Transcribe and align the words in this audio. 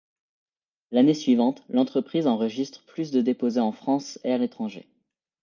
L'année 0.89 1.13
suivante, 1.13 1.63
l’entreprise 1.69 2.25
enregistre 2.25 2.83
plus 2.87 3.11
de 3.11 3.21
déposés 3.21 3.59
en 3.59 3.71
France 3.71 4.19
et 4.23 4.31
à 4.33 4.37
l’étranger. 4.39 4.87